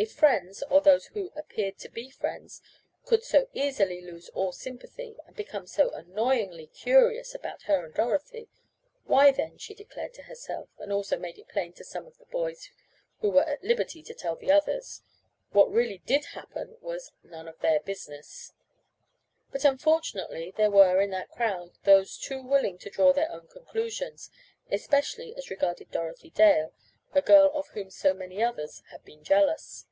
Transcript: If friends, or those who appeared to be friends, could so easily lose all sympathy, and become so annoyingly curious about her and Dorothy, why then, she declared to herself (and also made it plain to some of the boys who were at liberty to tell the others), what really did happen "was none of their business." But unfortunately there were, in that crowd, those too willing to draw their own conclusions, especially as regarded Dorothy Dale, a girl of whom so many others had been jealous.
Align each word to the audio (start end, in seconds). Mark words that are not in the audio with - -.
If 0.00 0.12
friends, 0.12 0.62
or 0.70 0.80
those 0.80 1.06
who 1.06 1.32
appeared 1.34 1.76
to 1.78 1.88
be 1.88 2.08
friends, 2.08 2.62
could 3.04 3.24
so 3.24 3.48
easily 3.52 4.00
lose 4.00 4.28
all 4.28 4.52
sympathy, 4.52 5.16
and 5.26 5.34
become 5.34 5.66
so 5.66 5.90
annoyingly 5.90 6.68
curious 6.68 7.34
about 7.34 7.62
her 7.62 7.84
and 7.84 7.92
Dorothy, 7.94 8.48
why 9.06 9.32
then, 9.32 9.58
she 9.58 9.74
declared 9.74 10.14
to 10.14 10.22
herself 10.22 10.68
(and 10.78 10.92
also 10.92 11.18
made 11.18 11.36
it 11.36 11.48
plain 11.48 11.72
to 11.72 11.82
some 11.84 12.06
of 12.06 12.16
the 12.18 12.26
boys 12.26 12.70
who 13.22 13.30
were 13.30 13.42
at 13.42 13.64
liberty 13.64 14.00
to 14.04 14.14
tell 14.14 14.36
the 14.36 14.52
others), 14.52 15.02
what 15.50 15.68
really 15.68 15.98
did 16.06 16.26
happen 16.26 16.76
"was 16.80 17.10
none 17.24 17.48
of 17.48 17.58
their 17.58 17.80
business." 17.80 18.52
But 19.50 19.64
unfortunately 19.64 20.54
there 20.56 20.70
were, 20.70 21.00
in 21.00 21.10
that 21.10 21.30
crowd, 21.32 21.72
those 21.82 22.16
too 22.16 22.40
willing 22.40 22.78
to 22.78 22.90
draw 22.90 23.12
their 23.12 23.32
own 23.32 23.48
conclusions, 23.48 24.30
especially 24.70 25.34
as 25.34 25.50
regarded 25.50 25.90
Dorothy 25.90 26.30
Dale, 26.30 26.72
a 27.14 27.22
girl 27.22 27.50
of 27.54 27.68
whom 27.68 27.90
so 27.90 28.12
many 28.14 28.40
others 28.40 28.82
had 28.90 29.02
been 29.04 29.24
jealous. 29.24 29.86